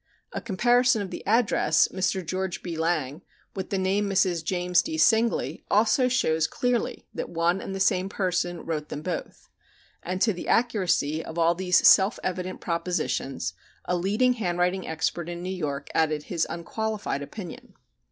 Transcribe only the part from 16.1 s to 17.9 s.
his unqualified opinion.